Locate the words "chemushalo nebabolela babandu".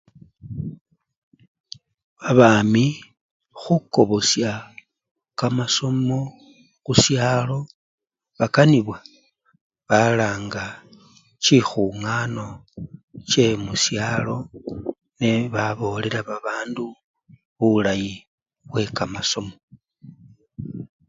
13.29-16.85